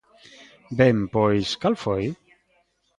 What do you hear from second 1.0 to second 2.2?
pois ¿cal foi?